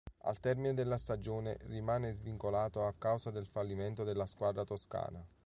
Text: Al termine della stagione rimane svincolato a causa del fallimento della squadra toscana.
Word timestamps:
Al 0.23 0.39
termine 0.39 0.73
della 0.73 0.97
stagione 0.97 1.57
rimane 1.67 2.11
svincolato 2.11 2.83
a 2.83 2.95
causa 2.97 3.29
del 3.29 3.45
fallimento 3.45 4.03
della 4.03 4.25
squadra 4.25 4.63
toscana. 4.63 5.23